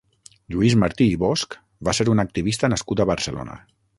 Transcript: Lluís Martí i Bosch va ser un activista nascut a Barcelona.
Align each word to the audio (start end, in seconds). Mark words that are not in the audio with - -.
Lluís 0.53 0.75
Martí 0.83 1.05
i 1.17 1.19
Bosch 1.25 1.57
va 1.89 1.95
ser 1.99 2.07
un 2.15 2.23
activista 2.25 2.73
nascut 2.75 3.03
a 3.05 3.09
Barcelona. 3.13 3.59